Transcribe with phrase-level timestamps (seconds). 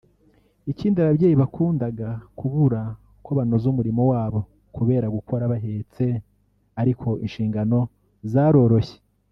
[0.71, 2.81] ikindi ababyeyi bakundaga kubura
[3.19, 4.39] uko banoza umurimo wabo
[4.75, 6.05] kubera gukora bahetse
[6.81, 7.79] ariko inshingano
[8.33, 8.97] zaroroshye